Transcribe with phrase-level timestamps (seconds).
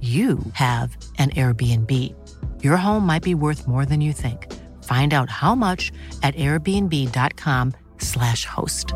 [0.00, 2.14] you have an Airbnb.
[2.62, 4.46] Your home might be worth more than you think.
[4.84, 5.90] Find out how much
[6.22, 8.94] at airbnb.com/slash host.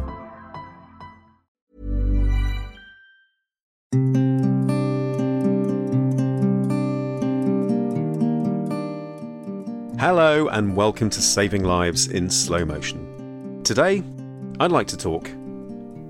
[9.99, 13.61] Hello, and welcome to Saving Lives in Slow Motion.
[13.65, 14.05] Today,
[14.61, 15.31] I'd like to talk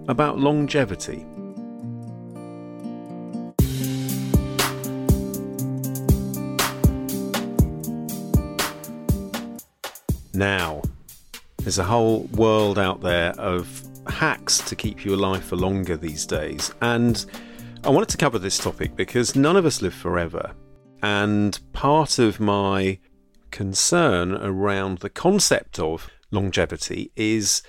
[0.09, 1.27] about longevity.
[10.43, 10.83] Now,
[11.59, 16.27] there's a whole world out there of hacks to keep you alive for longer these
[16.27, 17.25] days, and
[17.84, 20.51] I wanted to cover this topic because none of us live forever.
[21.01, 22.99] And part of my
[23.53, 27.62] concern around the concept of longevity is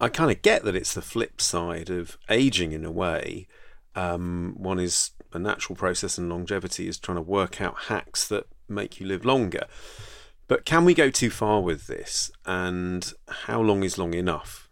[0.00, 3.48] I kind of get that it's the flip side of aging in a way.
[3.96, 8.46] Um, one is a natural process, and longevity is trying to work out hacks that
[8.68, 9.66] make you live longer.
[10.50, 12.28] But can we go too far with this?
[12.44, 14.68] And how long is long enough?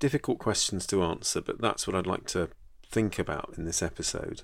[0.00, 2.48] Difficult questions to answer, but that's what I'd like to
[2.90, 4.42] think about in this episode.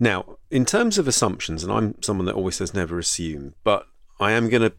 [0.00, 3.86] Now, in terms of assumptions, and I'm someone that always says never assume, but
[4.18, 4.72] I am going to,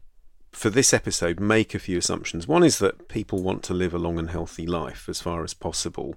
[0.51, 2.47] for this episode, make a few assumptions.
[2.47, 5.53] One is that people want to live a long and healthy life as far as
[5.53, 6.15] possible,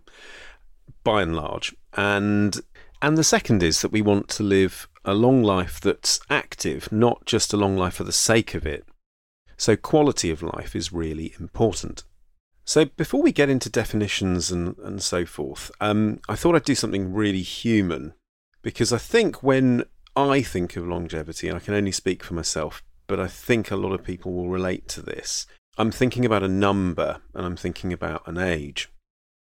[1.05, 1.77] by and large.
[1.99, 2.59] And
[3.03, 7.25] and the second is that we want to live a long life that's active, not
[7.25, 8.85] just a long life for the sake of it.
[9.57, 12.05] So, quality of life is really important.
[12.65, 16.75] So, before we get into definitions and, and so forth, um, I thought I'd do
[16.75, 18.15] something really human
[18.63, 19.85] because I think when
[20.17, 23.77] I think of longevity, and I can only speak for myself, but I think a
[23.77, 25.47] lot of people will relate to this,
[25.79, 28.89] I'm thinking about a number and I'm thinking about an age.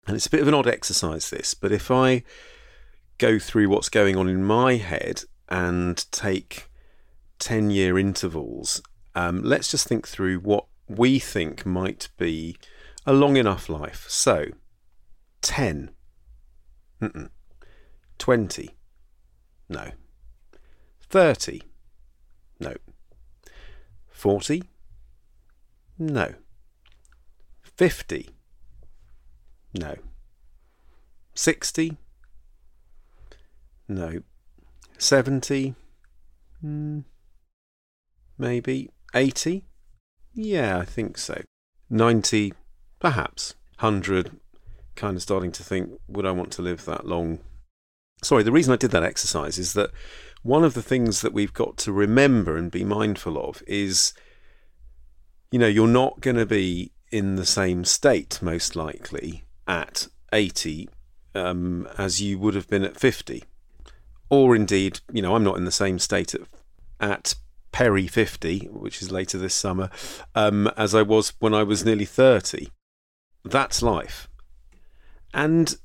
[0.06, 2.22] And it's a bit of an odd exercise, this, but if I
[3.18, 6.70] go through what's going on in my head and take
[7.38, 8.82] 10 year intervals,
[9.14, 12.56] um, let's just think through what we think might be
[13.06, 14.06] a long enough life.
[14.08, 14.46] So,
[15.42, 15.90] 10.
[17.00, 17.30] Mm-mm.
[18.18, 18.70] 20.
[19.68, 19.90] No.
[21.02, 21.62] 30.
[22.60, 22.74] No.
[24.10, 24.62] 40.
[25.98, 26.34] No.
[27.62, 28.30] 50.
[29.74, 29.94] No.
[31.34, 31.96] 60.
[33.88, 34.22] No.
[34.98, 35.74] 70?
[36.60, 37.00] Hmm.
[38.36, 38.90] Maybe.
[39.14, 39.64] 80?
[40.34, 41.42] Yeah, I think so.
[41.88, 42.52] 90?
[43.00, 43.54] Perhaps.
[43.80, 44.32] 100?
[44.96, 47.38] Kind of starting to think, would I want to live that long?
[48.22, 49.90] Sorry, the reason I did that exercise is that
[50.42, 54.12] one of the things that we've got to remember and be mindful of is,
[55.50, 60.88] you know, you're not going to be in the same state, most likely, at 80
[61.34, 63.44] um, as you would have been at 50
[64.30, 66.42] or indeed, you know, I'm not in the same state at,
[67.00, 67.34] at
[67.72, 69.90] Peri 50, which is later this summer,
[70.34, 72.68] um, as I was when I was nearly 30.
[73.44, 74.28] That's life.
[75.32, 75.76] And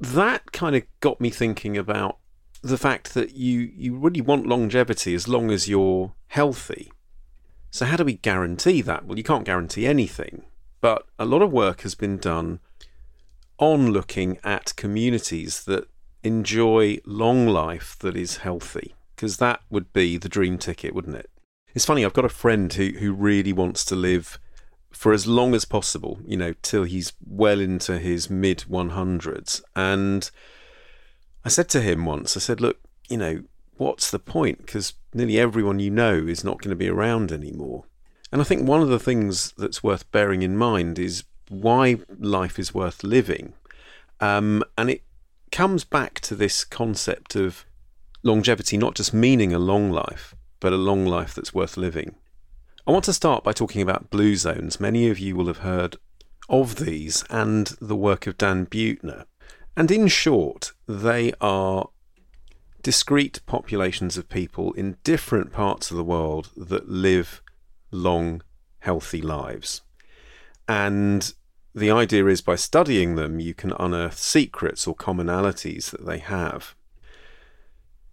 [0.00, 2.18] that kind of got me thinking about
[2.62, 6.90] the fact that you, you really want longevity as long as you're healthy.
[7.70, 9.04] So, how do we guarantee that?
[9.04, 10.44] Well, you can't guarantee anything,
[10.80, 12.60] but a lot of work has been done
[13.58, 15.88] on looking at communities that
[16.22, 21.30] enjoy long life that is healthy because that would be the dream ticket, wouldn't it?
[21.74, 24.38] It's funny, I've got a friend who, who really wants to live
[24.90, 29.62] for as long as possible, you know, till he's well into his mid 100s.
[29.76, 30.30] And
[31.44, 32.78] I said to him once, I said, look,
[33.08, 33.42] you know,
[33.76, 34.58] what's the point?
[34.58, 37.84] Because nearly everyone you know is not going to be around anymore.
[38.30, 42.58] And I think one of the things that's worth bearing in mind is why life
[42.58, 43.54] is worth living.
[44.20, 45.02] Um, and it
[45.58, 47.66] comes back to this concept of
[48.22, 52.14] longevity not just meaning a long life, but a long life that's worth living.
[52.86, 54.78] I want to start by talking about blue zones.
[54.78, 55.96] Many of you will have heard
[56.48, 59.24] of these and the work of Dan Buettner.
[59.76, 61.88] And in short, they are
[62.84, 67.42] discrete populations of people in different parts of the world that live
[67.90, 68.42] long,
[68.78, 69.82] healthy lives.
[70.68, 71.34] And
[71.74, 76.74] the idea is by studying them, you can unearth secrets or commonalities that they have.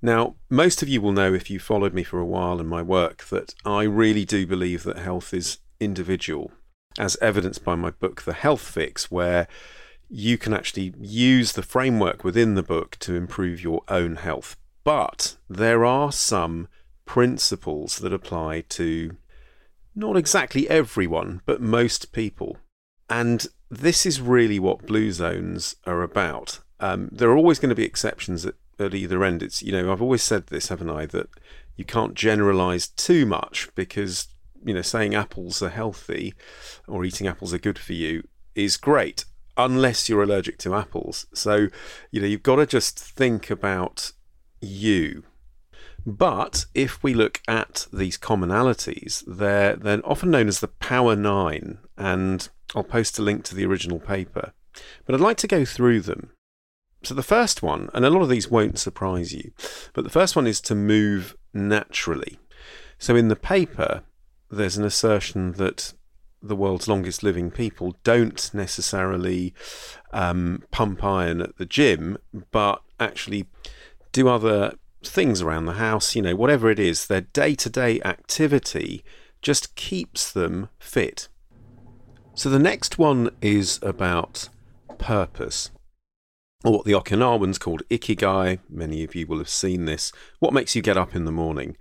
[0.02, 2.81] Now, most of you will know if you followed me for a while in my
[2.81, 6.52] work that I really do believe that health is individual,
[7.00, 9.48] as evidenced by my book, The Health Fix, where
[10.10, 14.56] you can actually use the framework within the book to improve your own health.
[14.84, 16.68] But there are some
[17.06, 19.18] principles that apply to
[19.96, 22.57] not exactly everyone, but most people.
[23.10, 26.60] And this is really what blue zones are about.
[26.80, 29.42] Um, there are always going to be exceptions at, at either end.
[29.44, 31.06] It's you know I've always said this, haven't I?
[31.06, 31.30] That
[31.75, 34.28] you can't generalize too much because
[34.63, 36.34] you know saying apples are healthy
[36.88, 39.25] or eating apples are good for you is great
[39.57, 41.28] unless you're allergic to apples.
[41.34, 41.68] So
[42.12, 44.12] you know you've got to just think about
[44.62, 45.24] you.
[46.06, 51.80] But if we look at these commonalities, they're, they're often known as the Power Nine,
[51.98, 54.54] and I'll post a link to the original paper.
[55.06, 56.31] But I'd like to go through them.
[57.04, 59.51] So the first one, and a lot of these won't surprise you,
[59.94, 62.39] but the first one is to move naturally.
[62.98, 64.04] So in the paper,
[64.50, 65.94] there's an assertion that
[66.42, 69.54] the world's longest living people don't necessarily
[70.12, 72.18] um, pump iron at the gym,
[72.51, 73.48] but actually
[74.12, 74.74] do other
[75.04, 79.04] things around the house, you know, whatever it is, their day to day activity
[79.42, 81.28] just keeps them fit.
[82.37, 84.49] So the next one is about
[84.97, 85.71] purpose,
[86.65, 88.59] or what the Okinawans called ikigai.
[88.69, 90.11] Many of you will have seen this.
[90.39, 91.77] What makes you get up in the morning?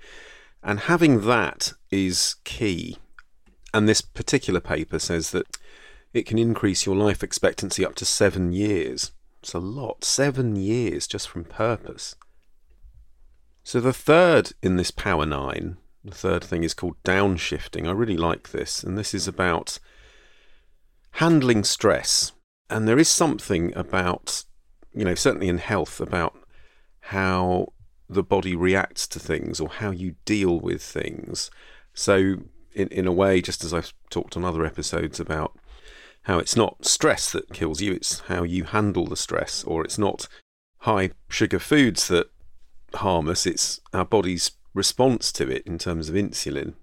[0.63, 2.99] And having that is key.
[3.75, 5.59] And this particular paper says that
[6.13, 9.11] it can increase your life expectancy up to seven years.
[9.43, 10.05] It's a lot.
[10.05, 12.15] Seven years just from purpose.
[13.65, 17.89] So the third in this Power Nine, the third thing is called downshifting.
[17.89, 18.85] I really like this.
[18.85, 19.81] And this is about
[21.15, 22.33] handling stress.
[22.71, 24.45] And there is something about,
[24.93, 26.37] you know, certainly in health, about
[27.01, 27.73] how
[28.09, 31.51] the body reacts to things or how you deal with things.
[31.93, 32.37] So,
[32.73, 35.57] in, in a way, just as I've talked on other episodes about
[36.23, 39.99] how it's not stress that kills you, it's how you handle the stress, or it's
[39.99, 40.27] not
[40.79, 42.29] high sugar foods that
[42.95, 46.75] harm us, it's our body's response to it in terms of insulin.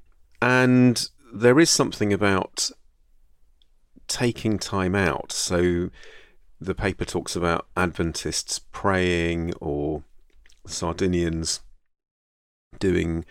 [0.42, 2.72] And there is something about
[4.12, 5.32] taking time out.
[5.32, 5.90] So
[6.60, 10.04] the paper talks about Adventists praying or
[10.68, 11.62] Sardinians
[12.78, 13.26] doing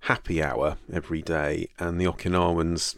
[0.00, 2.96] happy hour every day and the Okinawans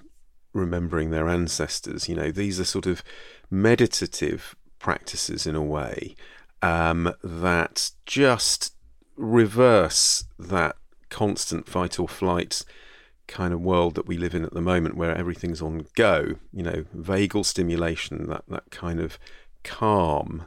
[0.55, 2.09] remembering their ancestors.
[2.09, 3.05] You know, these are sort of
[3.51, 6.17] meditative practices in a way
[6.63, 8.75] um, that just
[9.17, 10.77] reverse that
[11.11, 12.63] constant fight or flight
[13.29, 16.63] kind of world that we live in at the moment where everything's on go, you
[16.63, 19.19] know, vagal stimulation, that, that kind of
[19.63, 20.47] calm.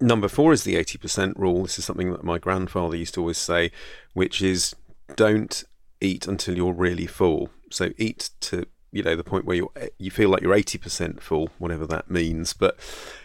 [0.00, 1.62] Number four is the 80% rule.
[1.62, 3.70] This is something that my grandfather used to always say,
[4.14, 4.74] which is
[5.14, 5.62] don't
[6.00, 7.50] eat until you're really full.
[7.70, 11.50] So eat to you know the point where you you feel like you're 80% full,
[11.58, 12.52] whatever that means.
[12.52, 12.78] But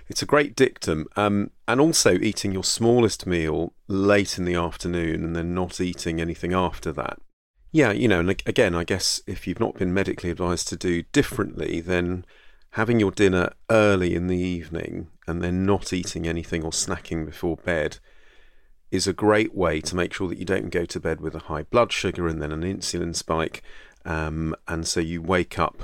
[0.08, 1.08] it's a great dictum.
[1.16, 6.22] Um, and also eating your smallest meal late in the afternoon and then not eating
[6.22, 7.20] anything after that.
[7.78, 11.04] Yeah, you know, and again, I guess if you've not been medically advised to do
[11.12, 12.26] differently, then
[12.72, 17.56] having your dinner early in the evening and then not eating anything or snacking before
[17.56, 18.00] bed
[18.90, 21.50] is a great way to make sure that you don't go to bed with a
[21.54, 23.62] high blood sugar and then an insulin spike.
[24.06, 25.84] Um, and so you wake up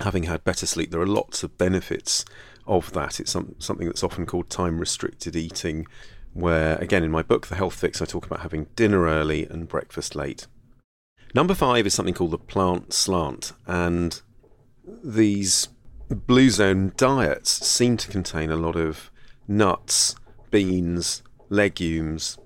[0.00, 0.92] having had better sleep.
[0.92, 2.24] There are lots of benefits
[2.66, 3.20] of that.
[3.20, 5.86] It's some, something that's often called time restricted eating,
[6.32, 9.68] where, again, in my book, The Health Fix, I talk about having dinner early and
[9.68, 10.46] breakfast late.
[11.34, 14.20] Number five is something called the plant slant, and
[15.02, 15.68] these
[16.08, 19.10] blue zone diets seem to contain a lot of
[19.48, 20.14] nuts,
[20.50, 22.36] beans, legumes,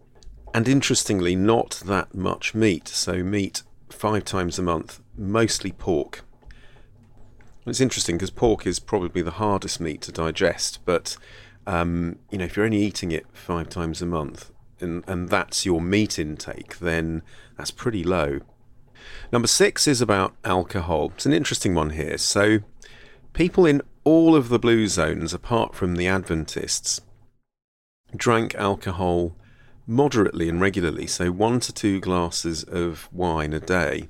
[0.55, 2.88] and interestingly, not that much meat.
[2.88, 6.25] So, meat five times a month, mostly pork.
[7.66, 11.16] It's interesting because pork is probably the hardest meat to digest, but
[11.66, 15.66] um, you know, if you're only eating it five times a month and, and that's
[15.66, 17.23] your meat intake, then
[17.57, 18.40] that's pretty low.
[19.33, 21.12] Number six is about alcohol.
[21.15, 22.19] It's an interesting one here.
[22.19, 22.61] So,
[23.33, 27.00] people in all of the blue zones, apart from the Adventists,
[28.17, 29.37] drank alcohol
[29.87, 34.09] moderately and regularly, so one to two glasses of wine a day,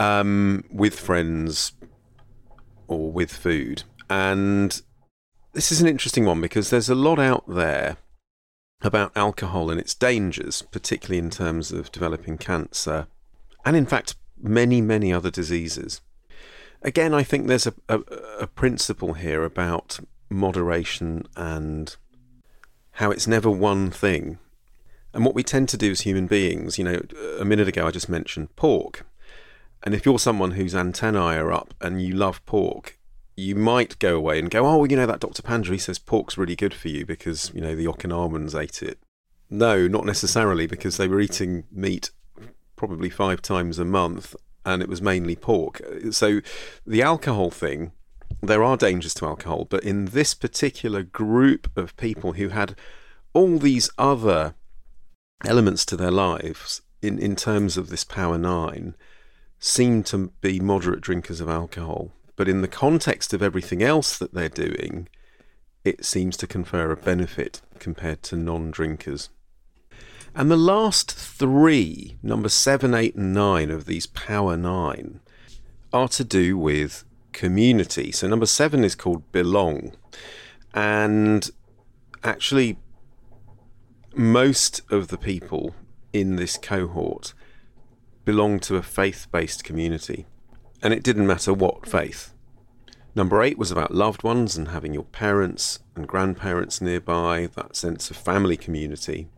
[0.00, 1.72] um, with friends
[2.88, 3.84] or with food.
[4.08, 4.80] And
[5.52, 7.96] this is an interesting one because there's a lot out there
[8.82, 13.06] about alcohol and its dangers, particularly in terms of developing cancer,
[13.66, 16.00] and in fact, many, many other diseases.
[16.82, 17.98] Again, I think there's a, a,
[18.40, 19.98] a principle here about
[20.30, 21.96] moderation and
[22.92, 24.38] how it's never one thing.
[25.12, 27.02] And what we tend to do as human beings, you know,
[27.40, 29.04] a minute ago I just mentioned pork.
[29.82, 32.98] And if you're someone whose antennae are up and you love pork,
[33.36, 35.42] you might go away and go, oh, well, you know, that Dr.
[35.42, 38.98] Panjari says pork's really good for you because, you know, the Okinawans ate it.
[39.50, 42.10] No, not necessarily because they were eating meat
[42.76, 45.80] probably five times a month and it was mainly pork.
[46.10, 46.40] So
[46.86, 47.92] the alcohol thing,
[48.42, 52.74] there are dangers to alcohol, but in this particular group of people who had
[53.32, 54.54] all these other
[55.44, 58.96] elements to their lives in, in terms of this power nine,
[59.58, 62.12] seem to be moderate drinkers of alcohol.
[62.34, 65.08] But in the context of everything else that they're doing,
[65.84, 69.30] it seems to confer a benefit compared to non drinkers.
[70.38, 75.20] And the last three, number seven, eight, and nine of these power nine,
[75.94, 78.12] are to do with community.
[78.12, 79.96] So number seven is called belong.
[80.74, 81.50] And
[82.22, 82.76] actually,
[84.14, 85.74] most of the people
[86.12, 87.32] in this cohort
[88.26, 90.26] belong to a faith based community.
[90.82, 92.34] And it didn't matter what faith.
[93.14, 98.10] Number eight was about loved ones and having your parents and grandparents nearby, that sense
[98.10, 99.28] of family community.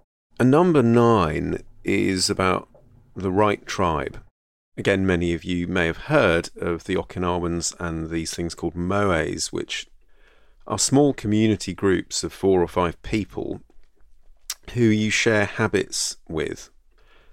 [0.40, 2.68] And number nine is about
[3.16, 4.22] the right tribe.
[4.76, 9.48] Again, many of you may have heard of the Okinawans and these things called moais,
[9.48, 9.88] which
[10.68, 13.62] are small community groups of four or five people
[14.74, 16.70] who you share habits with.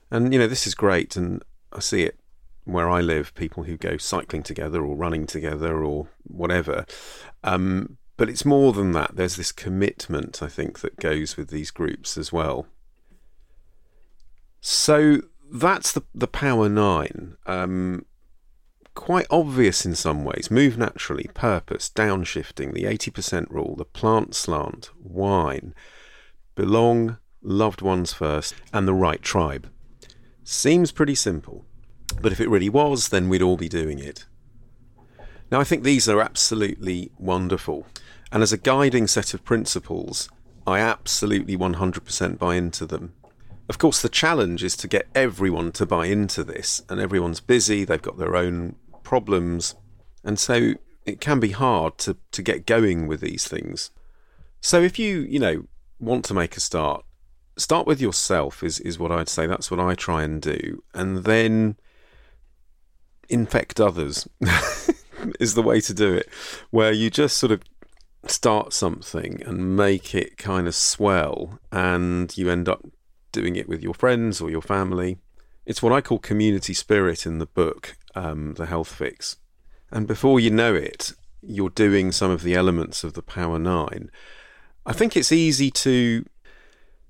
[0.09, 2.19] And, you know, this is great, and I see it
[2.63, 6.87] where I live people who go cycling together or running together or whatever.
[7.43, 9.15] Um, but it's more than that.
[9.15, 12.65] There's this commitment, I think, that goes with these groups as well.
[14.67, 17.37] So that's the, the Power Nine.
[17.45, 18.03] Um,
[18.95, 20.49] quite obvious in some ways.
[20.49, 25.75] Move naturally, purpose, downshifting, the 80% rule, the plant slant, wine,
[26.55, 29.69] belong, loved ones first, and the right tribe.
[30.43, 31.63] Seems pretty simple,
[32.19, 34.25] but if it really was, then we'd all be doing it.
[35.51, 37.85] Now, I think these are absolutely wonderful,
[38.31, 40.27] and as a guiding set of principles,
[40.65, 43.13] I absolutely 100% buy into them.
[43.67, 47.83] Of course, the challenge is to get everyone to buy into this, and everyone's busy,
[47.83, 49.75] they've got their own problems,
[50.23, 50.73] and so
[51.05, 53.91] it can be hard to, to get going with these things.
[54.61, 55.63] So if you, you know,
[55.99, 57.05] want to make a start,
[57.57, 59.47] start with yourself is, is what I'd say.
[59.47, 60.83] That's what I try and do.
[60.93, 61.77] And then
[63.29, 64.27] infect others
[65.39, 66.29] is the way to do it,
[66.69, 67.61] where you just sort of
[68.27, 72.83] start something and make it kind of swell and you end up
[73.35, 75.17] doing it with your friends or your family.
[75.65, 79.35] It's what I call community spirit in the book, um, The Health Fix.
[79.91, 81.11] And before you know it,
[81.41, 84.09] you're doing some of the elements of the Power Nine.
[84.85, 86.25] I think it's easy to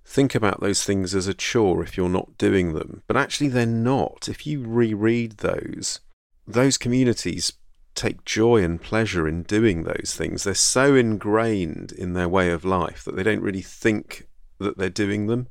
[0.03, 3.65] think about those things as a chore if you're not doing them, but actually they're
[3.67, 4.27] not.
[4.27, 5.99] If you reread those,
[6.47, 7.53] those communities
[7.93, 10.43] take joy and pleasure in doing those things.
[10.43, 14.27] They're so ingrained in their way of life that they don't really think
[14.59, 15.47] that they're doing them.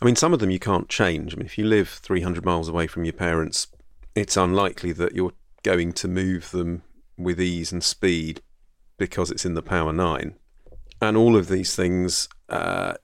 [0.00, 1.34] I mean, some of them you can't change.
[1.34, 3.66] I mean, if you live 300 miles away from your parents,
[4.14, 6.82] it's unlikely that you're going to move them
[7.16, 8.40] with ease and speed
[8.96, 10.34] because it's in the Power Nine.
[11.00, 12.94] And all of these things uh,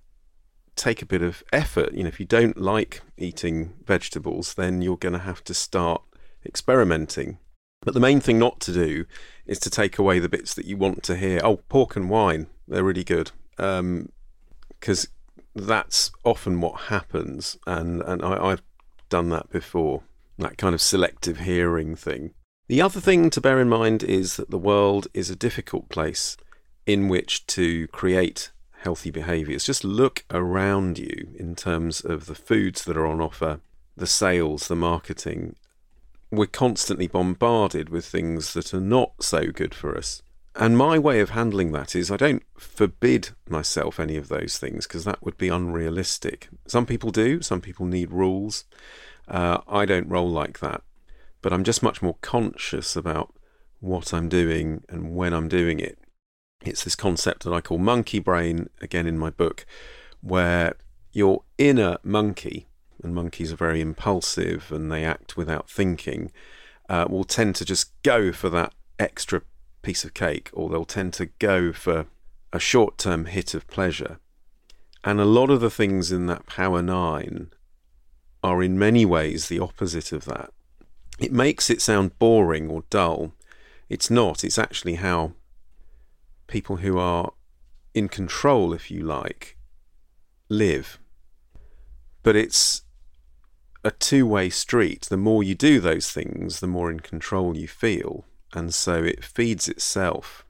[0.76, 1.92] take a bit of effort.
[1.94, 6.02] You know, if you don't like eating vegetables, then you're going to have to start
[6.44, 7.38] experimenting.
[7.82, 9.04] But the main thing not to do
[9.46, 11.40] is to take away the bits that you want to hear.
[11.44, 13.30] Oh, pork and wine, they're really good.
[13.56, 15.10] Because um,
[15.54, 17.56] that's often what happens.
[17.66, 18.62] And, and I, I've
[19.08, 20.02] done that before,
[20.38, 22.34] that kind of selective hearing thing.
[22.66, 26.36] The other thing to bear in mind is that the world is a difficult place
[26.86, 29.64] in which to create healthy behaviors.
[29.64, 33.60] Just look around you in terms of the foods that are on offer,
[33.96, 35.56] the sales, the marketing.
[36.30, 40.22] We're constantly bombarded with things that are not so good for us.
[40.56, 44.86] And my way of handling that is I don't forbid myself any of those things
[44.86, 46.48] because that would be unrealistic.
[46.66, 48.64] Some people do, some people need rules.
[49.26, 50.82] Uh, I don't roll like that.
[51.42, 53.34] But I'm just much more conscious about
[53.80, 55.98] what I'm doing and when I'm doing it.
[56.64, 59.66] It's this concept that I call monkey brain, again in my book,
[60.20, 60.74] where
[61.12, 62.68] your inner monkey,
[63.02, 66.32] and monkeys are very impulsive and they act without thinking,
[66.88, 69.42] uh, will tend to just go for that extra
[69.84, 72.06] piece of cake, or they'll tend to go for
[72.52, 74.18] a short term hit of pleasure.
[75.04, 77.50] And a lot of the things in that Power Nine
[78.42, 80.50] are in many ways the opposite of that.
[81.18, 83.32] It makes it sound boring or dull.
[83.88, 84.42] It's not.
[84.42, 85.32] It's actually how
[86.46, 87.32] people who are
[87.92, 89.56] in control, if you like,
[90.48, 90.98] live.
[92.22, 92.82] But it's
[93.84, 95.02] a two way street.
[95.02, 98.24] The more you do those things, the more in control you feel.
[98.54, 100.44] And so it feeds itself.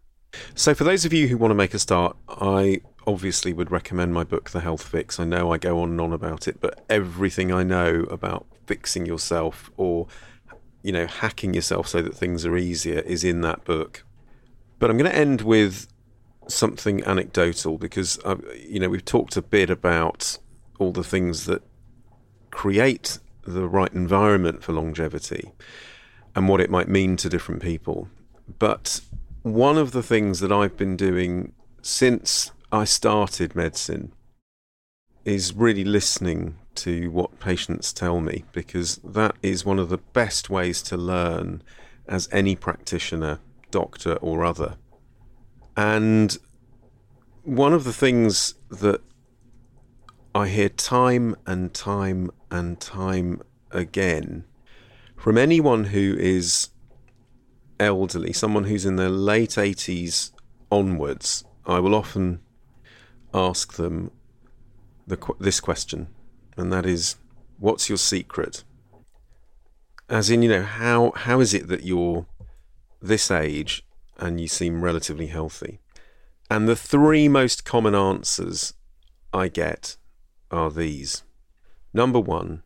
[0.54, 4.14] So, for those of you who want to make a start, I obviously would recommend
[4.14, 5.20] my book, The Health Fix.
[5.20, 9.06] I know I go on and on about it, but everything I know about fixing
[9.06, 10.06] yourself or,
[10.82, 14.04] you know, hacking yourself so that things are easier is in that book.
[14.78, 15.87] But I'm going to end with
[16.49, 18.18] something anecdotal because,
[18.66, 20.38] you know, we've talked a bit about
[20.78, 21.62] all the things that
[22.50, 25.52] create the right environment for longevity
[26.34, 28.08] and what it might mean to different people.
[28.58, 29.00] But
[29.42, 34.12] one of the things that I've been doing since I started medicine
[35.24, 40.50] is really listening to what patients tell me because that is one of the best
[40.50, 41.62] ways to learn
[42.06, 43.38] as any practitioner,
[43.70, 44.76] doctor, or other.
[45.76, 46.36] And
[47.42, 49.00] one of the things that
[50.34, 54.44] I hear time and time and time again
[55.25, 56.69] from anyone who is
[57.81, 60.33] elderly, someone who's in their late 80s
[60.71, 62.40] onwards, I will often
[63.33, 64.11] ask them
[65.07, 66.09] the, this question,
[66.59, 67.16] and that is,
[67.59, 68.64] what's your secret?
[70.11, 72.26] As in, you know, how how is it that you're
[73.00, 73.83] this age
[74.19, 75.81] and you seem relatively healthy?
[76.50, 78.75] And the three most common answers
[79.33, 79.97] I get
[80.50, 81.23] are these.
[81.95, 82.62] Number one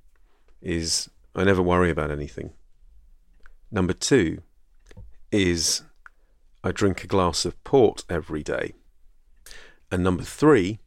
[0.61, 2.51] is I never worry about anything.
[3.71, 4.43] Number two
[5.31, 5.83] is
[6.65, 8.75] I drink a glass of port every day.
[9.93, 10.81] And number three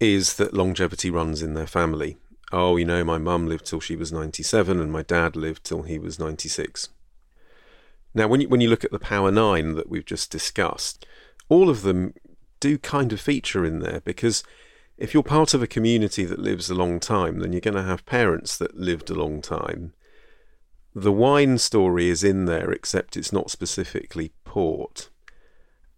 [0.00, 2.16] is that longevity runs in their family.
[2.50, 5.82] Oh, you know, my mum lived till she was 97 and my dad lived till
[5.82, 6.88] he was 96.
[8.12, 11.06] Now, when you, when you look at the Power Nine that we've just discussed,
[11.48, 12.14] all of them
[12.58, 14.42] do kind of feature in there because
[14.96, 17.82] if you're part of a community that lives a long time, then you're going to
[17.82, 19.92] have parents that lived a long time.
[20.94, 25.10] The wine story is in there, except it's not specifically port.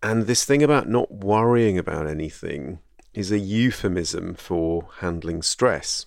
[0.02, 2.78] And this thing about not worrying about anything
[3.12, 6.06] is a euphemism for handling stress.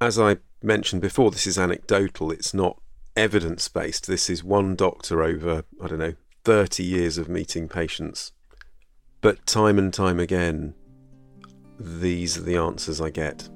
[0.00, 2.80] As I mentioned before, this is anecdotal, it's not
[3.16, 4.06] evidence based.
[4.06, 8.32] This is one doctor over, I don't know, 30 years of meeting patients.
[9.20, 10.74] But time and time again,
[11.78, 13.48] these are the answers I get.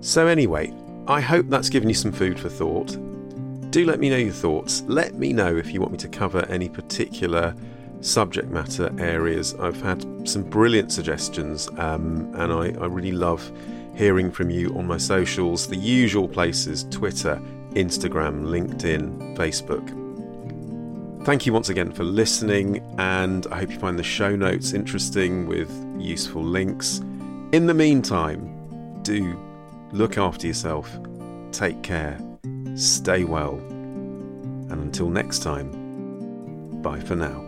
[0.00, 0.72] So, anyway,
[1.06, 2.96] I hope that's given you some food for thought.
[3.70, 4.82] Do let me know your thoughts.
[4.86, 7.54] Let me know if you want me to cover any particular
[8.00, 9.54] subject matter areas.
[9.54, 13.50] I've had some brilliant suggestions, um, and I, I really love
[13.94, 20.03] hearing from you on my socials, the usual places Twitter, Instagram, LinkedIn, Facebook.
[21.24, 25.46] Thank you once again for listening, and I hope you find the show notes interesting
[25.46, 26.98] with useful links.
[27.52, 29.40] In the meantime, do
[29.92, 30.94] look after yourself,
[31.50, 32.20] take care,
[32.74, 37.43] stay well, and until next time, bye for now.